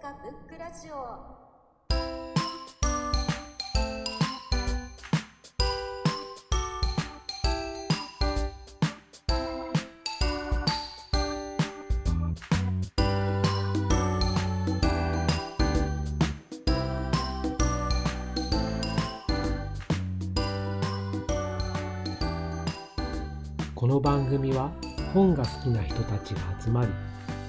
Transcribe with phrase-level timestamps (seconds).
[0.00, 0.94] 塚ブックラジオ。
[23.74, 24.70] この番組は
[25.12, 26.88] 本が好きな人たちが集まり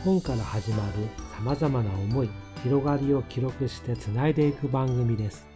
[0.03, 2.29] 本から始まるまざまな思い
[2.63, 5.51] 広がりを記録してつないでいく番組です。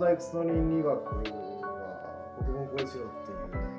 [0.00, 1.12] 大屈の倫理学は
[2.38, 3.77] 国分光一郎っていう、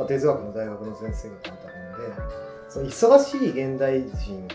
[0.00, 2.32] まあ、哲学の大学の先生が書いた本で
[2.70, 4.48] その忙しい現代人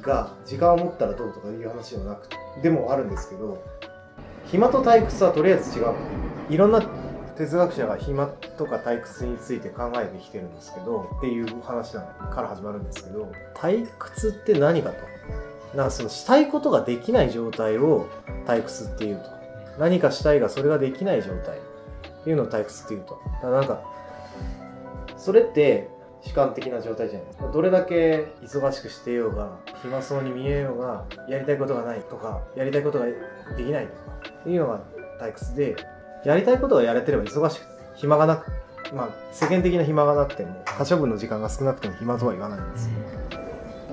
[0.00, 2.28] が時間を持ったらどうとかいう話でもなく
[2.60, 3.62] でもあるんですけど
[4.46, 5.94] 暇と退屈はとりあえず違う。
[6.50, 6.82] いろんな
[7.36, 14.96] 哲学者が暇とか退屈について考えてきてるんですけどっていう話なのから始まるんですけど退屈って何かと。
[15.76, 18.08] なんかそのしたいことができない状態を
[18.46, 19.30] 退屈っていうと。
[19.78, 23.20] 何かしたいがそれができない状態っていうのを退屈っていうと。
[23.24, 23.80] だからなんか
[25.22, 25.88] それって
[26.20, 27.52] 主観的な状態じゃない。
[27.52, 33.12] どれだけ忙しくしてようが暇そうに見えようがやりたいことがないとかやりたいことがで
[33.64, 34.00] きないとか
[34.40, 34.80] っていうのが
[35.20, 35.76] 退屈で
[36.24, 38.50] やりたいことがやれてれば忙しく暇がなく
[38.92, 42.90] まあ世間的な暇がなくても可処分の時間が少なくても暇とは言わないんです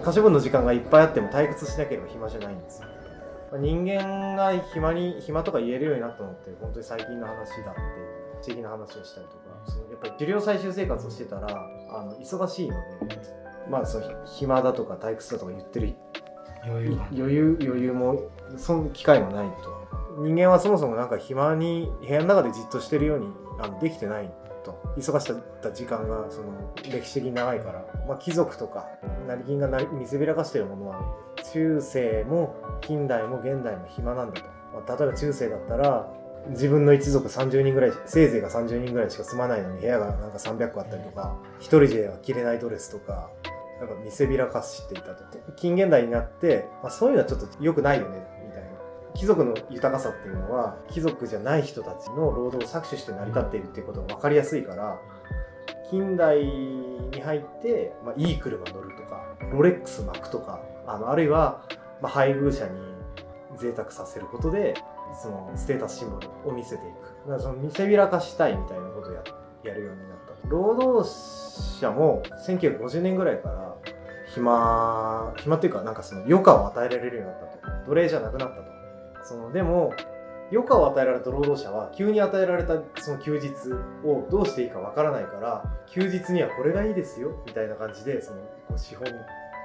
[0.03, 2.87] 可処分の時間がいっぱいあっても退屈しなければ暇じゃないんですよ。
[3.57, 7.81] 人間が暇に暇とか言えるようになったのって本当に最近の話だって
[8.41, 9.48] 不思議な話をしたりとか
[9.99, 11.47] っぱり狩猟採集生活をしてたら
[11.91, 12.75] あの忙しいの
[13.07, 13.19] で
[13.69, 15.95] まあその暇だとか退屈だとか言ってる。
[16.65, 17.07] 余裕が。
[17.15, 19.79] 余裕余裕もその機会もないと。
[20.17, 23.27] 人間はそもそもなんか暇に部屋の中でじっとしてるように
[23.59, 24.29] あのできてない
[24.63, 24.81] と。
[24.97, 28.87] 忙しかった時間がその歴史的に長いから、まあ、貴族とか
[29.27, 31.15] 成金がなり見せびらかしてるものは
[31.53, 36.11] 中世も近代も現代も暇なんだと、まあ、例えば中世だったら
[36.49, 43.29] 自分の一族30人ぐらいせいぜいが30人ぐらいしか住まないのに部屋がなんか300個あったりとか一人では着れないドレスとか
[43.79, 45.23] なんか見せびらかしていたと。
[45.55, 48.69] 近現代になって、まあ、そういうのはちょっと良くないよねみたいな。
[49.13, 54.99] 貴族の豊かさっていうのは貴族じゃない人たちの労働を搾取して成り立っているっていうことが分かりやすいから
[55.89, 61.63] 近代に入って、まあ、いい車乗るとかロレックス巻くとかあのあるいは、
[62.01, 62.79] まあ、配偶者に
[63.59, 64.73] 贅沢させることで
[65.21, 67.29] そのステータスシンボルを見せていく。
[67.29, 69.23] だからその見せびらかしたいみたいなことをや
[69.63, 71.09] やるようになった労働
[71.79, 73.75] 者も1950年ぐらいから
[74.33, 77.85] 暇暇っていうかなんかその余暇を与えられるようになったと。
[77.87, 78.69] 奴隷じゃなくなったと。
[79.23, 79.93] そのでも
[80.51, 83.49] 余暇を与えられた労働者は急に与えられたその休日
[84.03, 89.05] をどうしていいかわからないから休日にはこれがいいですよみたいな感じでその資本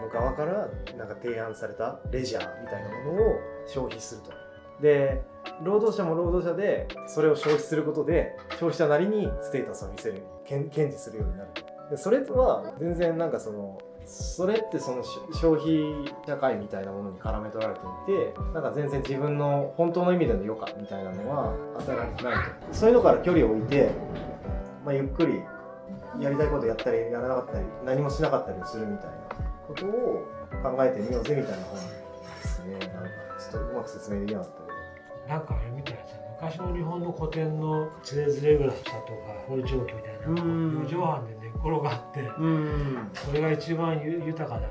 [0.03, 4.33] の側からなんか提案されたレジャーみたいなものを消費すると。
[4.81, 5.23] で
[5.63, 10.23] 労働者も労働者でそれを消費することで消費者なりにステータスを見せる。
[10.49, 11.51] 堅持するようになる。
[11.55, 15.03] とでそれとは全然なんかそのそれってその
[15.33, 17.81] 消費社会みたいなものに絡め取られて
[18.13, 22.41] いてなんか全然自分の本当の意味での余暇みたいなのは与えられてないと。
[22.73, 23.91] そういうのから距離を置いて、
[24.85, 25.41] まあ、ゆっくり
[26.21, 29.24] やりたいことやったりやらなかったり何もしなかったりするみたいな
[29.67, 30.27] ことを
[30.63, 32.79] 考えてみようぜみたいな本ですね。
[32.79, 39.13] なんかちょっとうまく説明できなかったけどなんかあれみたいですね昔の日本の古典のつれづれ草とか
[39.49, 40.75] 法律状況みたいなうん。
[40.83, 43.11] 四畳半で寝っ転がってうん。
[43.15, 44.71] それが一番ゆ豊かだなん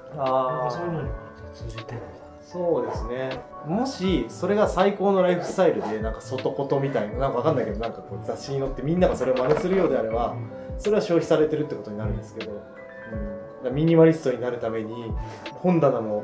[0.65, 1.15] あかそういうのにも
[1.53, 3.39] 通じてるのかそうですね。
[3.65, 10.35] もしそれが最高のライフスタイルでなんか外ことみたいななんかわかんないけどなんかこう雑誌に載ってみんながそれを真似するようであれば
[10.77, 12.61] それは消費されてるってことになるんですけど、
[13.71, 15.11] ミニマリストになるために
[15.53, 16.23] 本棚も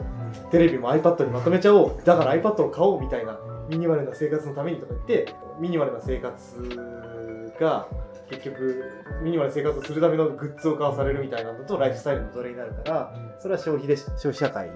[0.52, 2.02] テレビも iPad にまとめちゃおう。
[2.04, 3.38] だから iPad を買おうみたいな
[3.70, 7.88] ミニマルな生活のためにとか言ってミニマルな生活が
[8.30, 8.84] 結局
[9.24, 14.70] ミニマル生活をするためのグッズを買わされるみたいなのとライフスタイルの奴隷になるからそれは消費で消費社会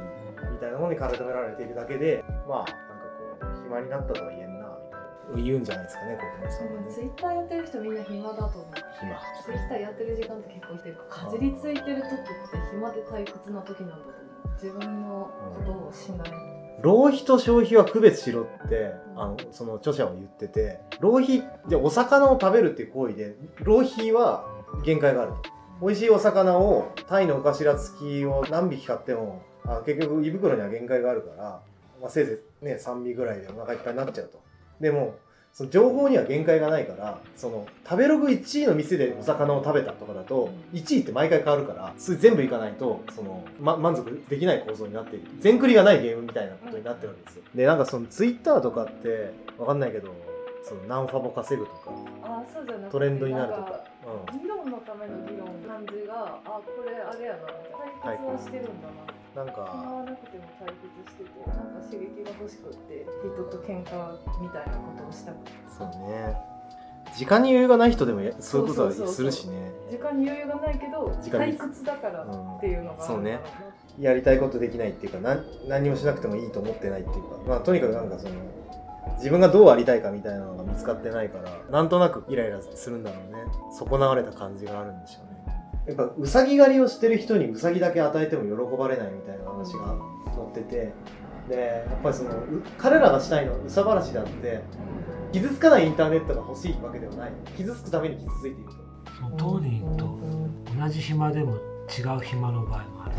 [0.52, 2.68] みたいなものに絡められているだけでまあなんか
[3.40, 4.53] こう暇になったとは言えない
[5.36, 8.66] 言うんじゃないですかね国民さんはねツイッターやってる人みんな暇だと思う。
[9.00, 9.20] 暇。
[9.44, 14.24] ツイッターやってる時間って結構いてるかじりついてる時って暇で退屈な時なんだと思う。
[14.62, 16.32] 自分のことをしない、
[16.82, 24.46] 浪費と消費は区別しろってあのその著者は言ってて浪費でお魚を食べるっていう行為で浪費は
[24.84, 25.34] 限界がある
[25.82, 31.62] 美味しいお魚をタイのお頭付きを何匹買ってもあ結局胃袋には限界があるから、
[32.02, 34.43] まあ、せいぜいね3尾ぐらいでお腹いっぱいになっちゃうと
[34.80, 35.16] でも
[35.54, 47.44] その情報には限界がないからその食べログ1位の店でお魚を食べたとかだと1位って毎回変わるからそれ全部いかないとその、ま、満足できない構造になっている全クリがないゲームみたいなことになってるわけですよ。
[47.54, 50.12] でなんかそのツイッターとかってわかんないけど
[50.64, 51.92] その何ファボ稼ぐとか
[52.90, 53.84] トレンドになるとんか、
[54.34, 57.40] うん、議論のための議論感じがあこれあれやな。
[58.02, 66.38] 対決はしてるんだななんか、らなくても対決しててなんか刺激が欲しくって人と喧嘩みたいなことをしたくてそうね。
[67.18, 69.72] 時間に余裕がない人でもやそういうことはするしね。
[69.90, 73.40] 時間に余裕がないけど時間に退屈だからっていうのがあるんそうね
[74.00, 78.34] やりたいことできないっていうか、なん何もしなくてもいいと思ってないっていうか、まあとにかくなんかその、
[79.18, 83.44] 自分がどうありたいかみたいなのが見つかってないから、なんとなくイライラするんだろうね。
[83.72, 85.43] 損なわれた感じがあるんでしょうね。
[85.88, 89.98] やっぱ、うさぎ狩りをしてる人にうさぎだけ与えても喜ばれないみたいな話が
[90.34, 90.94] 載ってて、
[91.50, 94.62] で、やっぱりその、う彼らがしたいのはうさばらしであって、
[95.32, 97.32] 傷つかないインターネットが欲しいわけではない。
[97.58, 98.84] 傷つくために傷ついていると。
[99.24, 100.18] その当人と
[100.78, 103.16] 同じ暇でも違う暇の場合もある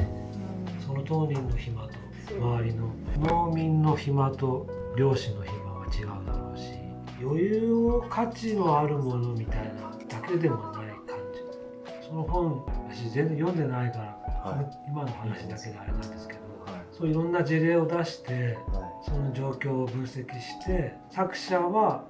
[0.84, 1.94] その当人の暇と
[2.38, 2.90] 周りの
[3.20, 6.64] 農民の暇と漁師の暇は違うだろうし
[7.22, 10.73] 余裕を価値のあるものみたいなだけでも
[12.14, 16.80] その本私全然読んでないから、は今の話だけであれなんですけどはい。
[16.92, 22.04] そういろんな事例を出してはその状況を分析して作者は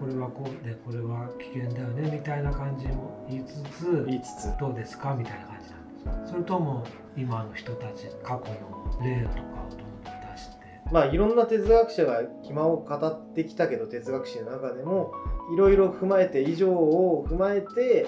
[0.00, 5.14] これはこうでこれは危険だよねみたいな感じも言いつつ言いつつ、どうですか？
[5.14, 6.32] みたいな感じなんですよ。
[6.32, 10.56] それとも今の人たち過去の例とかをどんどん出して。
[10.90, 15.12] まあいろんな哲学者が暇を語ってきたけど哲学史の中でも
[15.54, 18.06] いろいろ踏まえて以上を踏まえて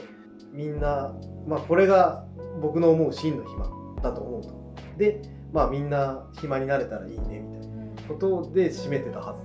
[0.53, 1.15] みんな
[1.47, 2.25] まあこれが
[2.61, 3.69] 僕の思う真の暇
[4.03, 4.75] だと思うと。
[4.97, 5.23] で
[5.53, 9.41] まあみんな暇になれたらいいねみたいなことで締めてたはず。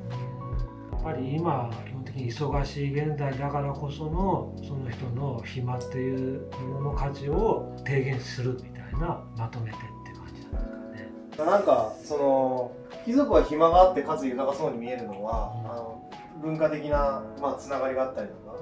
[0.91, 11.51] やっぱり今基本的に忙しい現代だからこそのその人の暇っていうものの価値を低減するみたいなまとめてって感じなんですかね。
[11.51, 12.71] なんかその
[13.05, 15.71] 貴族は暇があって数豊かそうに見えるのは、うん。
[15.71, 16.09] あの
[16.41, 18.55] 文化的な、まあ、つながりがあったりとか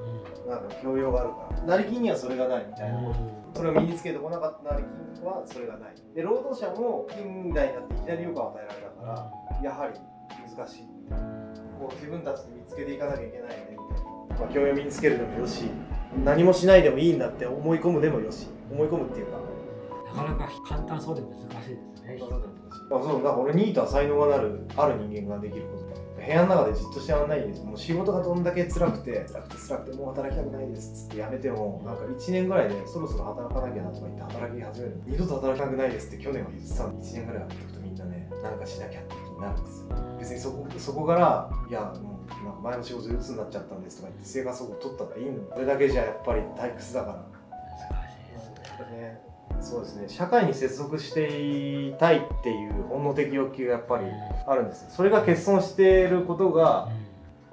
[0.47, 1.77] なんか教養があるから。
[1.77, 3.13] 成金にはそれがないみたいな。
[3.53, 5.95] それを身につけてこなかった成金はそれがない。
[6.15, 9.99] で労働者も近代になっていきなりよく与えられたからやはり
[10.55, 11.25] 難しいみたいな。
[11.79, 14.05] こう自分たちで見つけていかなきゃいけないねみたい
[14.37, 15.69] な、まあ、教養を身につけるでもよし
[16.23, 19.37] 何もしないでもいいんだって思い込むでもよし思い込むっていうか。
[20.15, 21.31] なかなか簡単そうで難
[21.63, 22.17] しいですね。
[22.89, 25.86] あそうだから俺ニートは才能がなるある人間ができること
[26.27, 27.63] 部屋の中でじっとしてらんないんです。
[27.63, 35.01] もう仕事がどんだけ辛くて辛くて辛くてもう働きたくないですっつってやめてもなんか1年ぐらいでそろそろ働かなきゃなとか言って働き始める。
[35.07, 36.91] 二度と働きたくないですって去年は言ってたの。
[36.91, 39.87] に1年ぐらいやっていくとみんなねなんかしなきゃって気になるんですよ。
[40.19, 45.31] 別にそこそこからいやもうなんか前の仕事で鬱になっちゃったんですとか言って生活保護取ったらいいの。
[45.31, 47.25] にそれだけじゃやっぱり退屈だから。
[47.87, 49.36] 難しいですね。
[49.55, 50.09] ね、そうですね。
[50.09, 54.05] 社会に接続していたいっていう本能的欲求がやっぱり
[54.45, 54.89] あるんですよ。
[54.91, 56.89] それが欠損していることが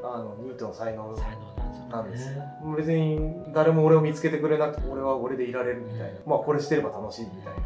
[0.02, 2.44] あのニートの才能才能なんですよね。
[2.76, 6.20] 別に誰も俺を見つけてくれなくて俺は俺でいられるみたいな。
[6.26, 7.62] まあこれしてれば楽しいみたいな。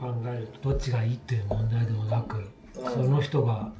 [0.00, 2.92] そう考えるとどっちがいいっていう問題でもなく、うん。
[2.92, 3.72] その人が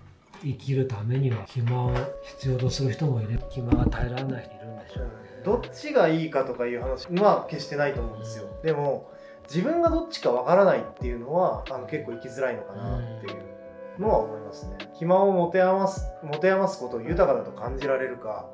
[0.43, 5.11] 生きるためには暇を必要とする人もいれば暇が耐えられない人いるんでしょうね。
[5.45, 8.45] どっちがいいかとかいう話は決してないと思うんですよ。
[8.63, 9.11] でも
[9.49, 14.77] 自分がどっちかわからないっていうのはあの結構生きづらいのかなっていうのは思いますね。
[14.93, 18.49] 暇を持て余す持て余すことを豊かだと感じられるか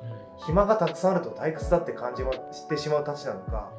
[0.45, 3.71] 暇がたくさんあると退屈だって感じましてしまうたちなのか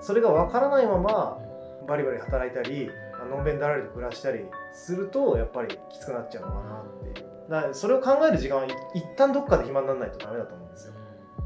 [0.00, 1.38] それが分からないまま
[1.86, 2.90] バリバリ働いたり
[3.28, 7.26] のんべんだらりと暮らしたりするとやっぱりきつくなっちゃうのかなっていう。
[7.50, 10.94] だからそれを考える時間は一旦どっかで暇にならないとダメだと思うんですよ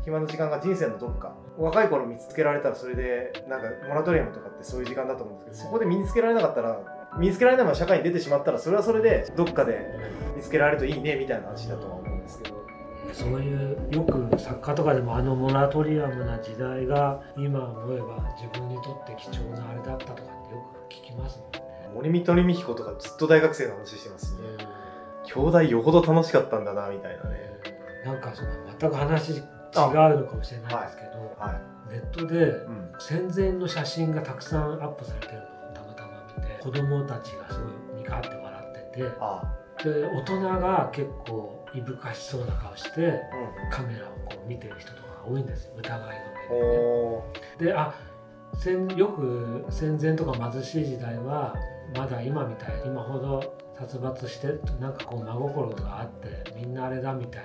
[0.05, 1.35] 暇の時間が人生のどっか。
[1.57, 6.81] 若い頃見つけられたらそれでなんかモラトリアムとかってそういう時間だと思うんですけどそこで身につけられなかったら
[7.19, 9.87] 身につけられないまま社会に出てしまったらそれはそれでどっかで
[10.37, 12.55] 見つけられるといいねみたいな話だとは思うんですけど。
[13.13, 21.63] そういうよく作家とかでもあのモラトリアムな時代が今思えば自分にとって貴重なあれだったとかってよく聞きますもんね。
[21.95, 24.67] 森見鳥美彦とかずっと大学生の話してますね。
[25.33, 27.55] 兄弟よほど楽しかったんだなみたいなね。
[28.05, 29.43] なんかその全く話
[29.75, 32.55] 違うのかもしれないですけど、はネットで
[32.99, 39.43] 戦前の写真がたくさんアップされてるのをたまたま見て子供たちがすごいニカって笑っててあ。
[39.83, 43.21] で大人が結構いぶかしそうな顔してうん。
[43.71, 46.07] カメラをこう見てる人とかが多いんですよ疑いの
[46.51, 46.79] 目でね。
[46.79, 47.25] お
[47.59, 47.95] であ
[48.59, 51.55] 戦よく戦前とか貧しい時代は
[51.97, 54.49] まだ今みたい今ほど殺伐して
[54.81, 57.43] なんかこう真心があってみんなあれだみたい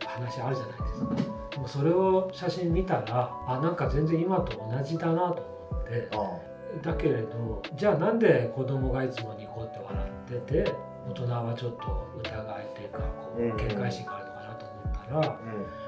[0.00, 6.08] な話あるじゃないですかでもそれを写真見たらあなんか全然今と同じだなと思って。
[6.12, 10.74] あだけれどじゃあなんで子供がいつもニコって笑ってて
[11.08, 13.56] 大人はちょっと疑いというかこうんうん。
[13.56, 15.38] う警戒心があるのかなと思ったらや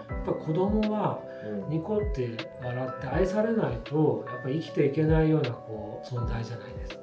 [0.09, 1.69] うっぱ子供はんうん。
[1.69, 2.31] ニコって
[2.65, 7.03] 笑って愛されないとやっぱ生きていけないようなこう存在じゃないですか。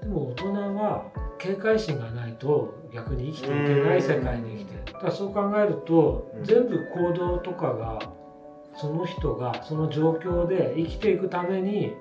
[0.00, 1.04] でも大人は
[1.42, 4.74] 警戒心がないと逆に生きていけない世界に生きて。
[4.74, 6.44] るだからそう考えるとうん。
[6.44, 7.98] 全部行動とかが
[8.76, 11.92] その人がその状況で生きていくために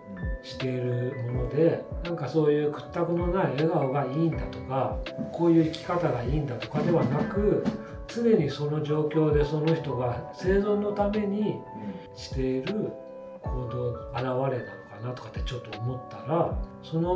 [0.43, 4.97] しているものでなんかそういう屈託のない笑顔がいいんだとか
[5.33, 7.63] こういう生き方がいいんだとかではなく
[8.07, 11.55] 常にその状況でその人が生存のために
[12.15, 12.91] している
[13.41, 14.59] 行動現れなのか
[15.03, 17.15] なとかってちょっと思ったらその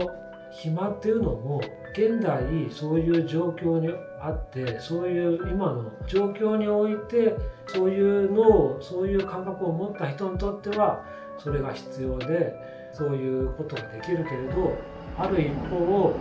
[0.55, 3.89] 暇っていうのも現代そういう状況に
[4.21, 7.35] あってそういう今の状況において
[7.67, 11.05] そういうのをそういう感覚を持った人にとっては
[11.37, 12.55] それが必要で
[12.93, 14.77] そういうことができるけれど
[15.17, 16.15] ある一方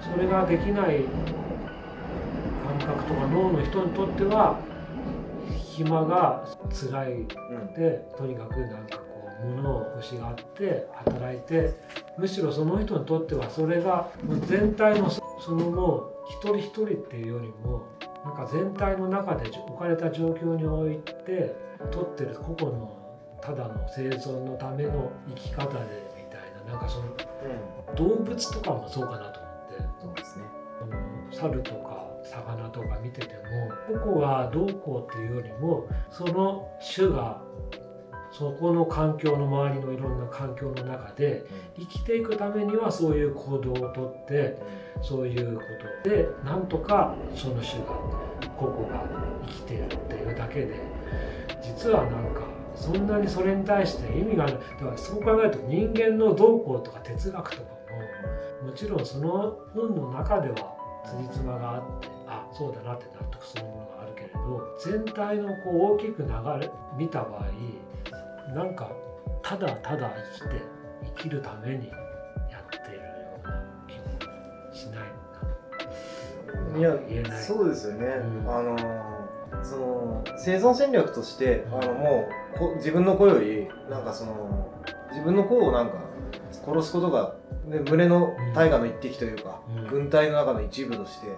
[0.00, 1.04] それができない
[2.64, 4.58] 感覚とか脳の人にとっては
[5.74, 7.26] 暇が辛いうん。
[7.74, 11.74] でとにかくなんかこう物を欲しがって働いて
[12.18, 14.08] むしろその人にとってはそれが
[14.46, 17.82] 全体のそそのもう一人一人っていうよりも
[18.24, 21.54] なんか全体の中で置かれた状況において
[21.90, 22.96] 取ってる個々の
[23.42, 25.80] ただの生存のための生き方で
[26.16, 27.14] みたいななんかその
[27.94, 29.54] 動物とかもそうかなと思って。
[30.00, 30.44] そうですね
[31.32, 33.34] 猿とか魚とか見てて
[33.88, 37.40] も個々がどうこうっていうよりもその種が
[38.36, 41.44] そこの環境の周りのいろんな環境の中で
[41.78, 44.58] 生きていくためにはそういう行動をとって
[45.02, 45.62] そういうこ
[46.02, 47.92] とでなんとかその種が
[48.56, 49.04] 個々が
[49.46, 50.80] 生きてるっていうだけで
[51.62, 52.42] 実はなんか
[52.74, 57.68] そんなにそれに対して意味がないだからそう考えると人間の動向とか哲学とか
[58.62, 60.74] ももちろんその本の中では
[61.06, 66.28] つじつまがあってあそうだなって納得するものがあるけれど全体のこう大きく流
[66.60, 67.44] れ見た場合
[68.54, 68.90] なんか
[69.42, 70.62] ただただ生きて
[71.16, 71.88] 生きるために
[72.50, 73.02] やっているよ
[73.44, 75.14] うな気もしない
[76.78, 76.96] いや
[77.36, 78.48] そうですよね、うん。
[78.48, 78.76] あの
[79.62, 81.74] その生存戦略として、うん。
[81.82, 84.68] あのもうこ自分の子よりなんかその
[85.10, 85.98] 自分の子をなんか
[86.64, 87.34] 殺すことが、
[87.66, 89.86] ね、群れの大河の一滴というか、うん。
[89.88, 91.28] 軍隊の中の一部として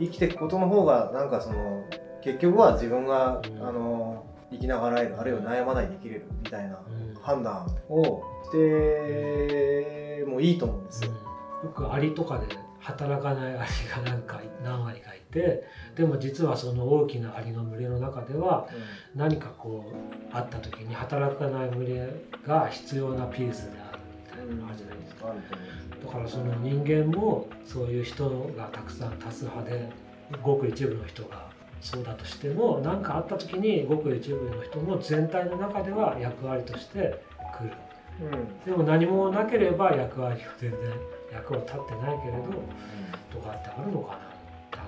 [0.00, 1.84] 生きていくことの方がなんかその
[2.22, 3.66] 結局は自分が、うん。
[3.66, 11.10] あの生きながらえるあるいは悩まないで生きれるみたいなうん判断をしてもいいと思うんですよ。
[11.64, 12.46] よくアリとかで
[12.78, 13.70] 働かないアリ
[14.04, 15.64] がなんか何割かいて
[15.96, 18.68] でも実はその大きなアリの群れの中では
[19.14, 19.96] 何かこう
[20.32, 22.08] あった時に働かない群れ
[22.46, 25.34] が必要なピースであるみたいなのあるじゃないですか。
[26.06, 29.90] だからその人間もそういう人がたくさん多数派で
[30.42, 31.50] ごく一部の人が
[31.80, 37.20] そうだとしても何かあった時にごく一部の人も全体の中では役割として
[37.56, 37.72] 来る。
[38.66, 40.80] でも何もなければ役割を全然
[41.32, 42.42] 役を立ってないけれど
[43.30, 44.18] とかってあるのかな
[44.72, 44.86] あ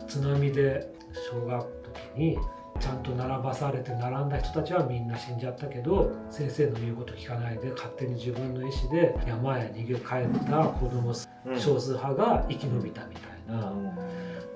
[0.00, 0.94] の津波で
[1.30, 1.66] 小学
[2.14, 2.38] 時に
[2.82, 11.14] ちゃんと並ばされて並んだ人たちはみんな死んじゃったけど先生の言うこと聞かないで勝手に自分の意思で山へ逃げ帰った子供
[11.46, 11.60] うん。
[11.60, 13.72] 少数派が生き延びたみたいな、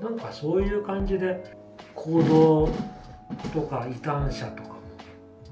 [0.00, 1.56] なんかそういう感じで
[1.94, 2.68] 行動
[3.52, 4.76] とか異端者とかも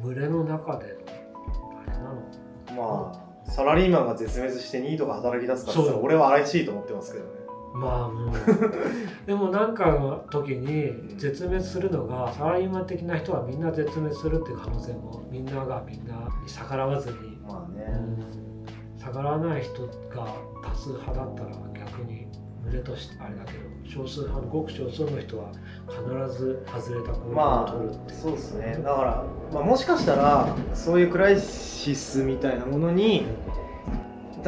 [0.02, 0.96] 群れの中で
[1.32, 3.12] のあれなのま
[3.46, 7.30] あサラリーマンが絶滅してニートが働き出すから俺は怪しいと思ってますけどね
[7.74, 8.34] まあもう。
[9.26, 17.84] でもなんかの時に絶滅するのがサラリーマン的な人はみんな絶滅するっていう可能性もみんながみんなに逆らわずに、まあね。
[17.86, 19.04] うん。
[19.04, 20.26] 逆らわない人が
[20.62, 22.26] 多数派だったら逆に
[22.62, 25.52] 群れとしてあれだけど少数派のごく少数の人は
[25.88, 28.18] 必ず外れた行動をま取るっていう。
[28.18, 28.80] あそうですね。
[28.82, 33.58] だから、まあ、もしかしたらそういうクライシスみたいなものにだか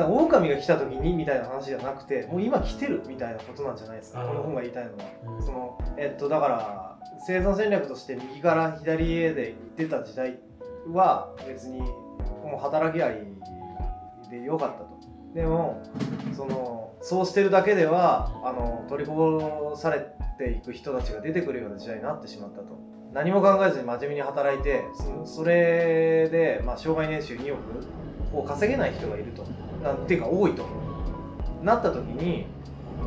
[0.03, 4.25] ら狼が来た時にみたいな話じゃなくてもう今来てるみたいなことなんじゃないですか。
[4.25, 5.39] この本が言いたいのは。
[5.39, 5.43] うん。
[5.43, 10.39] そのえっとだから生存戦略として右から左へで出た時代
[10.93, 13.19] は別にもう働きあり
[14.31, 14.97] で良かったと。
[15.35, 15.83] でも
[16.35, 20.07] そのそうしてるだけではあの取りこぼされ
[20.39, 22.97] ていく人たちが出てくるような時代になってしまったと。
[23.13, 24.85] 何も考えずに真面目に働いて
[25.25, 29.43] そそれで、まあ、障害年収2億を稼げない人がいると
[29.85, 30.65] あっていうか多いと
[31.63, 32.47] なった時に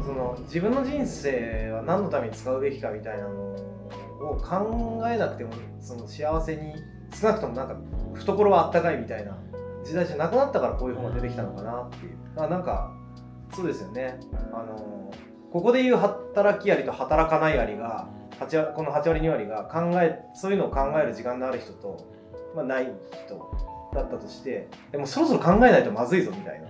[0.05, 6.73] その自分の人生は何のために使うべきかみたいなのを考えなくてもその幸せに
[7.13, 7.75] 少なくともなんか
[8.13, 9.37] 懐はあったかいみたいな
[9.83, 12.17] 時代じゃなくなったからこういう本が出てきたのかなっていう。
[12.37, 12.93] あなんか
[13.53, 14.19] そうですよね。
[14.53, 15.11] あの
[15.51, 18.07] ここでいう働きありと働かないありが
[18.75, 22.05] この8割2割が考えそういうのを考える時間のある人と、
[22.55, 22.91] まあ、ない
[23.25, 23.68] 人。
[23.93, 26.67] だったとしてでもそろそろ考えないとまずいぞみたいな。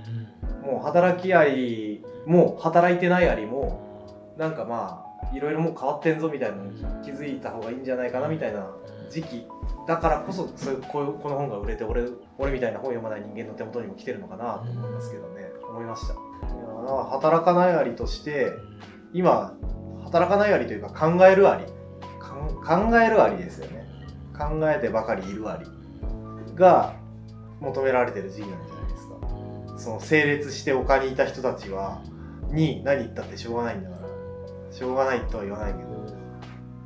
[0.66, 3.82] もう働きありも働いてないありも
[4.38, 8.68] なんかまあいろいろもう変わってんぞみたいなのに気づいた方がいいんじゃないかなみたいな
[9.10, 9.48] 時期
[9.88, 12.04] だからこそそういうこういうこの本が売れて俺
[12.38, 15.50] 俺みたいな本読まない人間の手元にも来てるのかなと思いますけどね。
[15.70, 16.14] 思いました。
[16.14, 18.52] いや働かないありとして
[19.14, 19.56] 今
[20.04, 21.66] 働かないありというか考えるあり。
[22.66, 23.88] 考えるありですよね。
[24.38, 25.66] 考えてばかりいるあり
[26.56, 26.94] が
[27.60, 29.16] 求められてる時期なんじゃないですか。
[29.78, 32.02] その整列して丘にいた人たちは
[32.52, 34.10] に何言ったってしょうがないんだから。
[34.72, 35.90] しょうがないとは言わないけど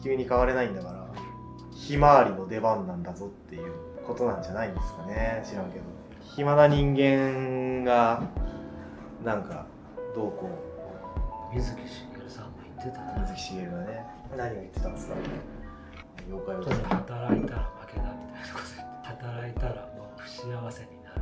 [0.03, 1.07] 急に変われないんだから
[1.71, 3.71] ひまわりの出番なんだぞっていう
[4.07, 5.43] ことなんじゃないんですかね。
[5.45, 5.83] 知らんけど。
[6.21, 8.23] 暇な人間が
[9.23, 9.65] なんか
[10.15, 10.49] どうこ
[11.53, 13.21] 水木しげるさんも言ってたうな。
[13.21, 15.15] 水木しげるがね何を言ってたんですか。
[16.27, 19.92] 妖怪を働いたら負けだみたいなこと言って働いたら
[20.43, 21.21] 幸せになる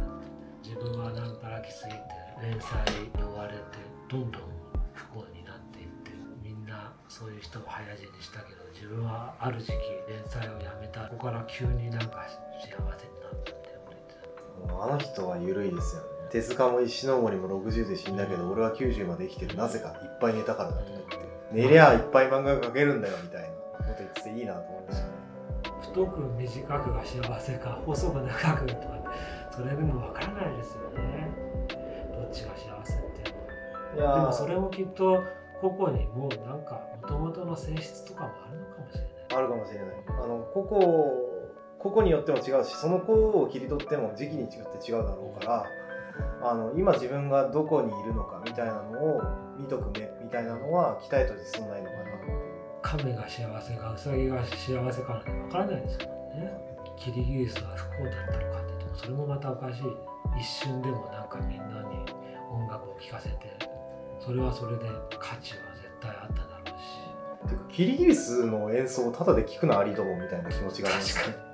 [0.63, 2.00] 自分はなん働きすぎて
[2.42, 2.82] 連載
[3.13, 3.62] に追われて
[4.10, 4.42] どんどん
[4.94, 6.10] 不幸になっていって
[6.44, 9.74] みんなそういう人を早死にしたけど自分はある時期
[10.10, 11.01] 連載をやめた。
[11.01, 12.25] ここから急になんか
[12.60, 12.98] 幸せになったっ
[13.44, 13.54] て
[13.86, 14.18] 思って
[14.68, 14.84] た。
[14.84, 16.08] あの人は緩いですよね。
[16.32, 19.56] 手塚も石森も60で死んだけど俺は90まで生きてる。
[19.56, 21.18] なぜかいっぱい寝たからだとか言って
[21.51, 25.21] 寝りゃいっぱい漫画描けるんだよみたいなこと言ってていいなと思いましたね。
[25.92, 29.14] 太く短くが幸せか細く長くとか
[29.52, 31.30] それでも分からないですよね。
[32.14, 33.34] どっちが幸せって。
[33.96, 35.22] でもそれもきっと
[35.60, 39.12] 個々にもうなんか元々の性質とかもあるのかもしれない。
[39.34, 39.88] あるかもしれない。
[40.24, 41.32] あの個々
[41.77, 44.51] 個々によっても違うしその子を切り取っても時期によっ
[44.82, 45.66] て違うだろうから
[46.44, 49.22] あの今自分がどこにいるのかみたいなのを
[49.58, 52.41] 見とく目みたいなのは期待としてそんないのかな
[52.81, 56.51] 亀が幸せかウサギが幸せかなんて分からないですもんね。
[56.98, 59.83] キリギリスは不幸だったのかって言ってもそれもまたおかしい。
[60.39, 62.05] 一瞬でもなんかみんなに
[62.50, 63.35] 音楽を聴かせて
[64.20, 64.85] それはそれで
[65.20, 67.50] 価値は絶対あっただろうし。
[67.50, 71.51] てかキリギリスの演奏をただで聴くのありともみたいな気持ちがあります確かね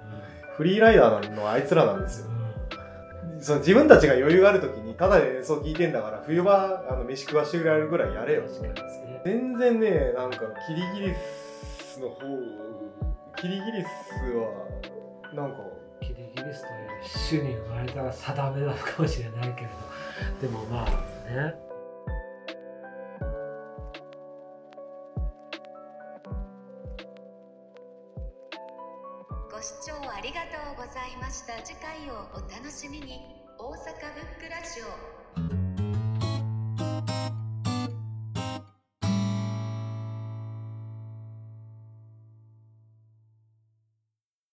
[0.55, 3.43] フリーライダーのあいつらなんですよに。
[3.43, 12.17] その自分たちが余裕がある時にただで演奏聴いてんだから冬場あの飯食わしてくれるぐらいやれよ確かにね全然ねなんかキリギリスの方
[13.35, 13.87] キリギリス
[14.35, 14.67] は
[15.33, 15.57] なんか
[16.01, 16.61] キリギリス
[17.31, 19.67] という種に生まれた定めなのかもしれないけれ
[20.41, 20.89] どでもまあ
[21.29, 21.55] ね。
[29.51, 31.53] ご視聴ありがとうございました。
[31.63, 33.37] 次回をお楽しみに。
[33.59, 35.16] 大阪ブックラジオ